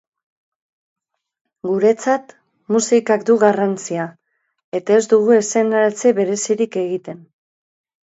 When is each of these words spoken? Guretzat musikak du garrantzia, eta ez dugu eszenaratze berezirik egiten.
Guretzat 1.67 2.33
musikak 2.77 3.27
du 3.29 3.37
garrantzia, 3.45 4.09
eta 4.83 4.99
ez 5.01 5.07
dugu 5.15 5.39
eszenaratze 5.41 6.19
berezirik 6.25 6.85
egiten. 6.87 7.27